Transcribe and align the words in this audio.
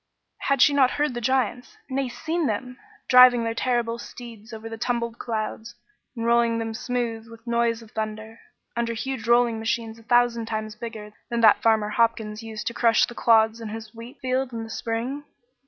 Had 0.39 0.63
she 0.63 0.73
not 0.73 0.89
heard 0.89 1.13
the 1.13 1.21
giants 1.21 1.77
nay, 1.87 2.09
seen 2.09 2.47
them 2.47 2.79
driving 3.07 3.43
their 3.43 3.53
terrible 3.53 3.99
steeds 3.99 4.51
over 4.51 4.67
the 4.67 4.75
tumbled 4.75 5.19
clouds, 5.19 5.75
and 6.15 6.25
rolling 6.25 6.57
them 6.57 6.73
smooth 6.73 7.27
with 7.29 7.45
noise 7.45 7.83
of 7.83 7.91
thunder, 7.91 8.39
under 8.75 8.95
huge 8.95 9.27
rolling 9.27 9.59
machines 9.59 9.99
a 9.99 10.03
thousand 10.03 10.47
times 10.47 10.75
bigger 10.75 11.13
than 11.29 11.41
that 11.41 11.61
Farmer 11.61 11.89
Hopkins 11.89 12.41
used 12.41 12.65
to 12.65 12.73
crush 12.73 13.05
the 13.05 13.13
clods 13.13 13.61
in 13.61 13.69
his 13.69 13.93
wheat 13.93 14.17
field 14.21 14.51
in 14.51 14.63
the 14.63 14.71
spring? 14.71 15.23